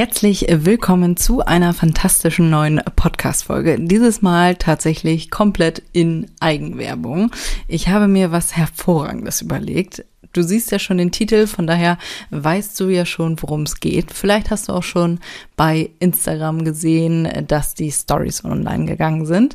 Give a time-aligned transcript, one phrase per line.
[0.00, 3.76] Herzlich willkommen zu einer fantastischen neuen Podcast-Folge.
[3.78, 7.30] Dieses Mal tatsächlich komplett in Eigenwerbung.
[7.68, 10.06] Ich habe mir was Hervorragendes überlegt.
[10.32, 11.98] Du siehst ja schon den Titel, von daher
[12.30, 14.10] weißt du ja schon, worum es geht.
[14.10, 15.20] Vielleicht hast du auch schon
[15.54, 19.54] bei Instagram gesehen, dass die Stories online gegangen sind.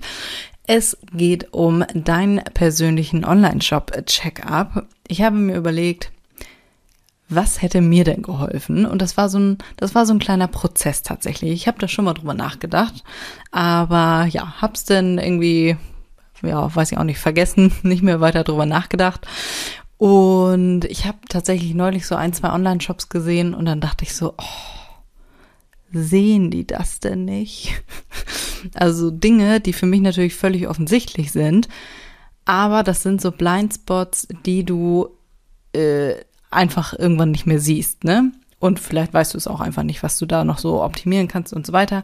[0.67, 4.85] Es geht um deinen persönlichen Online-Shop-Check-up.
[5.07, 6.11] Ich habe mir überlegt,
[7.27, 8.85] was hätte mir denn geholfen?
[8.85, 11.51] Und das war so ein, das war so ein kleiner Prozess tatsächlich.
[11.51, 13.03] Ich habe da schon mal drüber nachgedacht,
[13.51, 15.77] aber ja, hab's denn irgendwie,
[16.43, 19.25] ja, weiß ich auch nicht, vergessen, nicht mehr weiter drüber nachgedacht.
[19.97, 24.33] Und ich habe tatsächlich neulich so ein, zwei Online-Shops gesehen und dann dachte ich so,
[24.37, 24.43] oh,
[25.91, 27.73] sehen die das denn nicht?
[28.73, 31.67] Also Dinge, die für mich natürlich völlig offensichtlich sind,
[32.45, 35.09] aber das sind so Blindspots, die du
[35.71, 36.15] äh,
[36.55, 38.31] einfach irgendwann nicht mehr siehst, ne?
[38.59, 41.53] Und vielleicht weißt du es auch einfach nicht, was du da noch so optimieren kannst
[41.53, 42.03] und so weiter.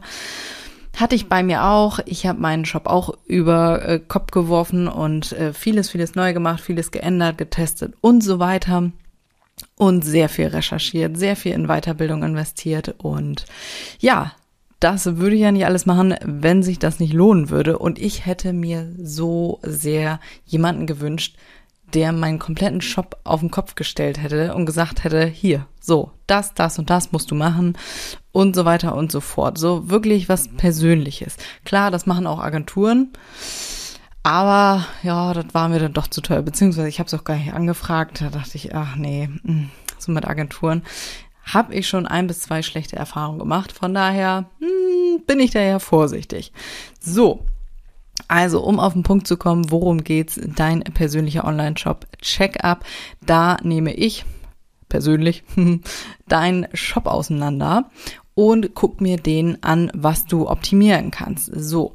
[0.96, 2.00] Hatte ich bei mir auch.
[2.04, 6.60] Ich habe meinen Shop auch über äh, Kopf geworfen und äh, vieles, vieles neu gemacht,
[6.60, 8.92] vieles geändert, getestet und so weiter.
[9.76, 12.94] Und sehr viel recherchiert, sehr viel in Weiterbildung investiert.
[12.98, 13.46] Und
[14.00, 14.32] ja,
[14.80, 17.78] das würde ich ja nicht alles machen, wenn sich das nicht lohnen würde.
[17.78, 21.36] Und ich hätte mir so sehr jemanden gewünscht,
[21.94, 26.54] der meinen kompletten Shop auf den Kopf gestellt hätte und gesagt hätte, hier, so, das,
[26.54, 27.76] das und das musst du machen
[28.30, 29.58] und so weiter und so fort.
[29.58, 31.36] So wirklich was Persönliches.
[31.64, 33.12] Klar, das machen auch Agenturen.
[34.22, 36.42] Aber ja, das war mir dann doch zu teuer.
[36.42, 38.20] Beziehungsweise ich habe es auch gar nicht angefragt.
[38.20, 40.82] Da dachte ich, ach nee, hm, so mit Agenturen
[41.44, 43.72] habe ich schon ein bis zwei schlechte Erfahrungen gemacht.
[43.72, 46.52] Von daher hm, bin ich da ja vorsichtig.
[47.00, 47.46] So,
[48.28, 50.40] also, um auf den Punkt zu kommen, worum geht's?
[50.56, 52.84] Dein persönlicher Online-Shop Check-up.
[53.24, 54.24] Da nehme ich
[54.88, 55.44] persönlich
[56.28, 57.90] deinen Shop auseinander
[58.34, 61.50] und guck mir den an, was du optimieren kannst.
[61.54, 61.92] So,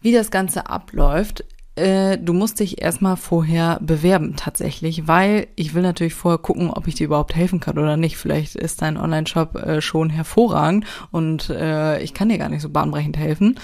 [0.00, 1.44] wie das Ganze abläuft.
[1.76, 6.88] Äh, du musst dich erstmal vorher bewerben tatsächlich, weil ich will natürlich vorher gucken, ob
[6.88, 8.16] ich dir überhaupt helfen kann oder nicht.
[8.16, 12.70] Vielleicht ist dein Online-Shop äh, schon hervorragend und äh, ich kann dir gar nicht so
[12.70, 13.58] bahnbrechend helfen.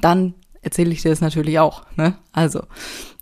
[0.00, 1.84] Dann erzähle ich dir das natürlich auch.
[1.96, 2.14] Ne?
[2.32, 2.62] Also,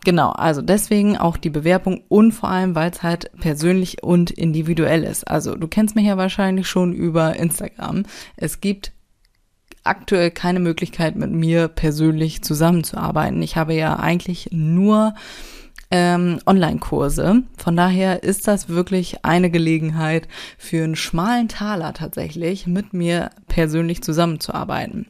[0.05, 5.05] genau, also deswegen auch die Bewerbung und vor allem, weil es halt persönlich und individuell
[5.05, 5.29] ist.
[5.29, 8.05] Also du kennst mich ja wahrscheinlich schon über Instagram.
[8.37, 8.93] Es gibt
[9.85, 13.43] aktuell keine Möglichkeit, mit mir persönlich zusammenzuarbeiten.
[13.43, 15.15] Ich habe ja eigentlich nur
[15.91, 17.43] ähm, Online-Kurse.
[17.59, 24.03] Von daher ist das wirklich eine Gelegenheit für einen schmalen Taler tatsächlich, mit mir persönlich
[24.03, 25.07] zusammenzuarbeiten.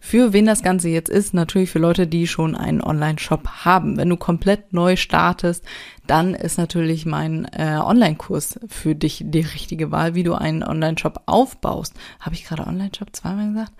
[0.00, 3.96] Für wen das Ganze jetzt ist, natürlich für Leute, die schon einen Online-Shop haben.
[3.96, 5.64] Wenn du komplett neu startest,
[6.06, 11.22] dann ist natürlich mein äh, Online-Kurs für dich die richtige Wahl, wie du einen Online-Shop
[11.26, 11.94] aufbaust.
[12.20, 13.72] Habe ich gerade Online-Shop zweimal gesagt?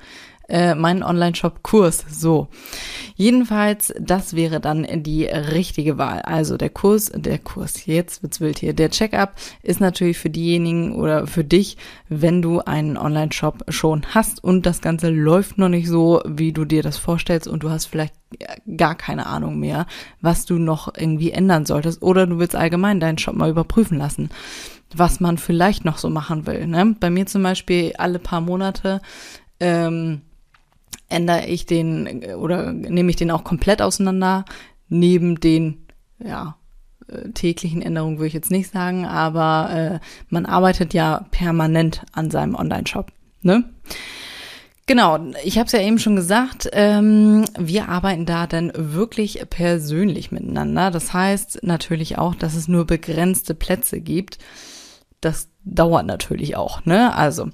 [0.49, 2.05] Äh, meinen Online-Shop-Kurs.
[2.11, 2.49] So.
[3.15, 6.23] Jedenfalls, das wäre dann die richtige Wahl.
[6.23, 8.73] Also der Kurs, der Kurs, jetzt wird's wild hier.
[8.73, 9.33] Der Checkup
[9.63, 11.77] ist natürlich für diejenigen oder für dich,
[12.09, 16.65] wenn du einen Online-Shop schon hast und das Ganze läuft noch nicht so, wie du
[16.65, 18.15] dir das vorstellst und du hast vielleicht
[18.77, 19.87] gar keine Ahnung mehr,
[20.21, 24.31] was du noch irgendwie ändern solltest oder du willst allgemein deinen Shop mal überprüfen lassen
[24.95, 26.67] was man vielleicht noch so machen will.
[26.67, 26.95] Ne?
[27.01, 29.01] Bei mir zum Beispiel alle paar Monate
[29.59, 30.21] ähm,
[31.09, 34.45] ändere ich den oder nehme ich den auch komplett auseinander,
[34.89, 35.87] neben den,
[36.19, 36.57] ja,
[37.09, 42.31] äh, täglichen Änderungen würde ich jetzt nicht sagen, aber äh, man arbeitet ja permanent an
[42.31, 43.11] seinem Online-Shop.
[43.43, 43.65] Ne?
[44.87, 50.33] Genau, ich habe es ja eben schon gesagt, ähm, wir arbeiten da dann wirklich persönlich
[50.33, 50.91] miteinander.
[50.91, 54.39] Das heißt natürlich auch, dass es nur begrenzte Plätze gibt.
[55.21, 57.15] Das dauert natürlich auch, ne?
[57.15, 57.51] Also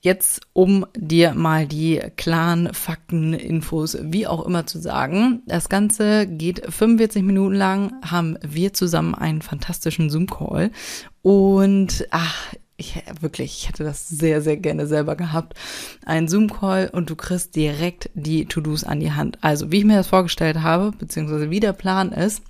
[0.00, 5.42] Jetzt, um dir mal die klaren Fakten, Infos, wie auch immer zu sagen.
[5.46, 10.70] Das Ganze geht 45 Minuten lang, haben wir zusammen einen fantastischen Zoom-Call.
[11.22, 15.54] Und ach, ich wirklich, ich hätte das sehr, sehr gerne selber gehabt.
[16.06, 19.38] Ein Zoom-Call und du kriegst direkt die To-Dos an die Hand.
[19.40, 22.42] Also, wie ich mir das vorgestellt habe, beziehungsweise wie der Plan ist,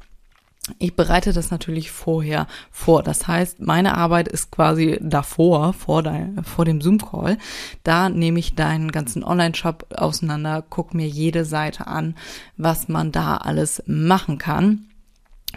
[0.78, 3.02] Ich bereite das natürlich vorher vor.
[3.02, 7.38] Das heißt, meine Arbeit ist quasi davor, vor, dein, vor dem Zoom-Call.
[7.82, 12.16] Da nehme ich deinen ganzen Online-Shop auseinander, gucke mir jede Seite an,
[12.56, 14.88] was man da alles machen kann.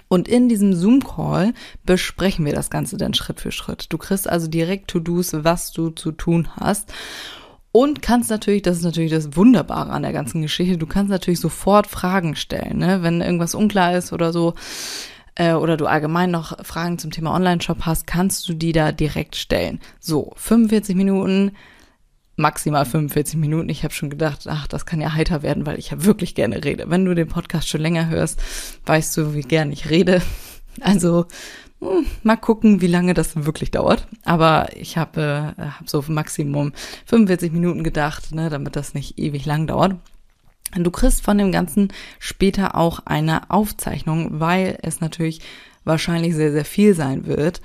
[0.08, 1.54] Und in diesem Zoom-Call
[1.86, 3.88] besprechen wir das Ganze dann Schritt für Schritt.
[3.90, 6.94] Du kriegst also direkt To-Dos, was du zu tun hast.
[7.72, 11.40] Und kannst natürlich, das ist natürlich das Wunderbare an der ganzen Geschichte, du kannst natürlich
[11.40, 13.02] sofort Fragen stellen, ne?
[13.02, 14.56] wenn irgendwas unklar ist oder so,
[15.36, 19.38] äh, oder du allgemein noch Fragen zum Thema Online-Shop hast, kannst du die da direkt
[19.38, 19.80] stellen.
[20.00, 21.52] So, 45 Minuten,
[22.36, 23.70] maximal 45 Minuten.
[23.70, 26.64] Ich habe schon gedacht, ach, das kann ja heiter werden, weil ich ja wirklich gerne
[26.64, 26.90] rede.
[26.90, 28.42] Wenn du den Podcast schon länger hörst,
[28.86, 30.22] weißt du, wie gern ich rede.
[30.80, 31.26] Also
[32.24, 34.08] mal gucken, wie lange das wirklich dauert.
[34.24, 36.74] Aber ich habe äh, hab so Maximum
[37.06, 39.96] 45 Minuten gedacht, ne, damit das nicht ewig lang dauert.
[40.76, 45.42] Du kriegst von dem Ganzen später auch eine Aufzeichnung, weil es natürlich
[45.84, 47.62] wahrscheinlich sehr, sehr viel sein wird.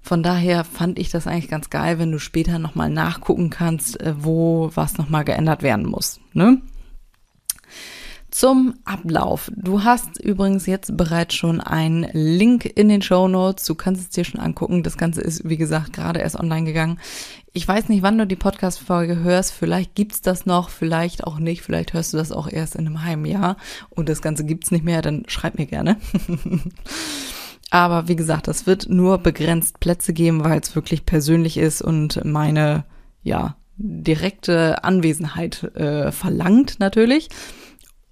[0.00, 4.14] Von daher fand ich das eigentlich ganz geil, wenn du später nochmal nachgucken kannst, äh,
[4.18, 6.20] wo was nochmal geändert werden muss.
[6.32, 6.60] Ne?
[8.32, 9.52] Zum Ablauf.
[9.54, 13.66] Du hast übrigens jetzt bereits schon einen Link in den Show Notes.
[13.66, 14.82] Du kannst es dir schon angucken.
[14.82, 16.98] Das Ganze ist, wie gesagt, gerade erst online gegangen.
[17.52, 19.52] Ich weiß nicht, wann du die Podcast-Folge hörst.
[19.52, 21.60] Vielleicht gibt's das noch, vielleicht auch nicht.
[21.60, 23.58] Vielleicht hörst du das auch erst in einem halben Jahr
[23.90, 25.02] und das Ganze gibt's nicht mehr.
[25.02, 25.98] Dann schreib mir gerne.
[27.70, 32.24] Aber wie gesagt, das wird nur begrenzt Plätze geben, weil es wirklich persönlich ist und
[32.24, 32.84] meine,
[33.22, 37.28] ja, direkte Anwesenheit äh, verlangt natürlich.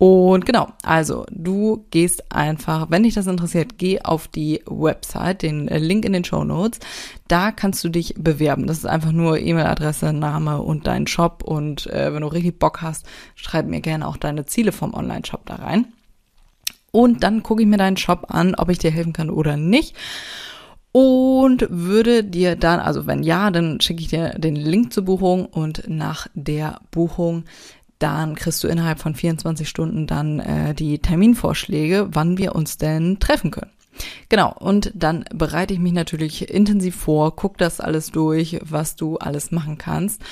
[0.01, 5.67] Und genau, also du gehst einfach, wenn dich das interessiert, geh auf die Website, den
[5.67, 6.81] Link in den Show Notes.
[7.29, 8.67] Da kannst du dich bewerben.
[8.67, 11.43] Das ist einfach nur E-Mail-Adresse, Name und dein Shop.
[11.45, 13.05] Und äh, wenn du richtig Bock hast,
[13.35, 15.93] schreib mir gerne auch deine Ziele vom Online-Shop da rein.
[16.93, 19.95] Und dann gucke ich mir deinen Shop an, ob ich dir helfen kann oder nicht.
[20.93, 25.45] Und würde dir dann, also wenn ja, dann schicke ich dir den Link zur Buchung
[25.45, 27.45] und nach der Buchung
[28.01, 33.21] dann kriegst du innerhalb von 24 Stunden dann äh, die Terminvorschläge, wann wir uns denn
[33.21, 33.71] treffen können.
[34.29, 39.19] Genau, und dann bereite ich mich natürlich intensiv vor, guck das alles durch, was du
[39.19, 40.23] alles machen kannst.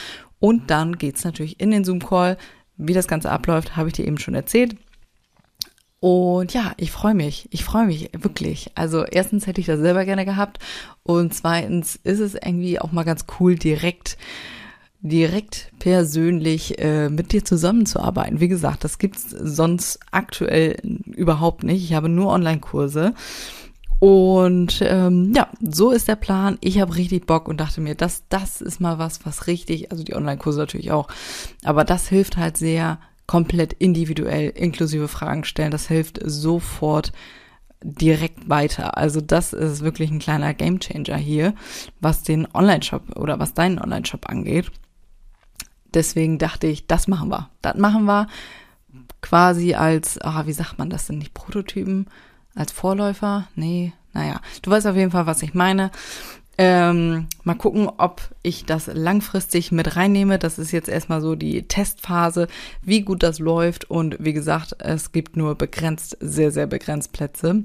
[0.40, 2.38] Und dann geht's natürlich in den Zoom-Call.
[2.76, 4.76] Wie das Ganze abläuft, habe ich dir eben schon erzählt.
[6.00, 7.48] Und ja, ich freue mich.
[7.50, 8.70] Ich freue mich wirklich.
[8.76, 10.60] Also erstens hätte ich das selber gerne gehabt
[11.02, 14.16] und zweitens ist es irgendwie auch mal ganz cool, direkt
[15.00, 18.40] direkt persönlich äh, mit dir zusammenzuarbeiten.
[18.40, 21.84] Wie gesagt, das gibt's sonst aktuell überhaupt nicht.
[21.84, 23.14] Ich habe nur Online-Kurse.
[24.00, 26.58] Und ähm, ja, so ist der Plan.
[26.60, 30.04] Ich habe richtig Bock und dachte mir, das, das ist mal was, was richtig, also
[30.04, 31.08] die Online-Kurse natürlich auch,
[31.64, 35.72] aber das hilft halt sehr komplett individuell, inklusive Fragen stellen.
[35.72, 37.12] Das hilft sofort
[37.82, 38.96] direkt weiter.
[38.96, 41.54] Also das ist wirklich ein kleiner Gamechanger hier,
[42.00, 44.70] was den Online-Shop oder was deinen Online-Shop angeht
[45.94, 47.50] deswegen dachte ich, das machen wir.
[47.62, 48.28] Das machen wir
[49.20, 52.06] quasi als, ah, wie sagt man das denn nicht, Prototypen,
[52.54, 53.48] als Vorläufer?
[53.54, 55.90] Nee, naja, du weißt auf jeden Fall, was ich meine.
[56.60, 60.40] Ähm, mal gucken, ob ich das langfristig mit reinnehme.
[60.40, 62.48] Das ist jetzt erstmal so die Testphase,
[62.82, 63.88] wie gut das läuft.
[63.88, 67.62] Und wie gesagt, es gibt nur begrenzt, sehr, sehr begrenzt Plätze.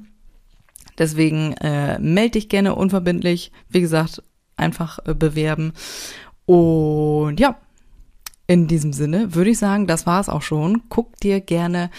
[1.00, 3.52] Deswegen äh, melde dich gerne unverbindlich.
[3.68, 4.22] Wie gesagt,
[4.58, 5.74] einfach äh, bewerben.
[6.46, 7.58] Und ja,
[8.54, 10.84] in diesem Sinne würde ich sagen, das war es auch schon.
[10.88, 11.90] Guck dir gerne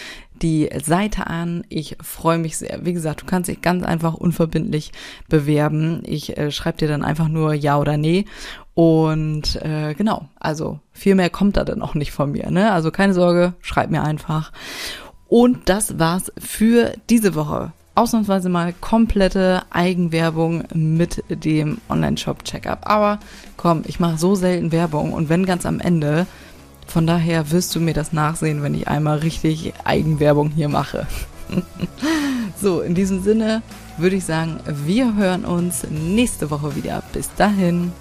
[0.41, 1.65] die Seite an.
[1.69, 2.87] Ich freue mich sehr.
[2.87, 4.93] Wie gesagt, du kannst dich ganz einfach unverbindlich
[5.29, 6.03] bewerben.
[6.05, 8.27] Ich äh, schreibe dir dann einfach nur ja oder nee.
[8.75, 12.49] Und äh, genau, also viel mehr kommt da dann auch nicht von mir.
[12.53, 12.71] Ne?
[12.71, 14.53] Also keine Sorge, schreib mir einfach.
[15.27, 22.81] Und das war's für diese Woche ausnahmsweise mal komplette Eigenwerbung mit dem Online-Shop-Checkup.
[22.83, 23.21] Aber
[23.57, 26.27] komm, ich mache so selten Werbung und wenn ganz am Ende.
[26.87, 31.07] Von daher wirst du mir das nachsehen, wenn ich einmal richtig Eigenwerbung hier mache.
[32.61, 33.63] so, in diesem Sinne
[33.97, 37.03] würde ich sagen, wir hören uns nächste Woche wieder.
[37.13, 37.93] Bis dahin.